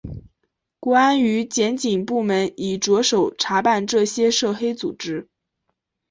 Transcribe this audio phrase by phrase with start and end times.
[0.79, 5.29] 国安与检警部门已着手查办这些涉黑组织。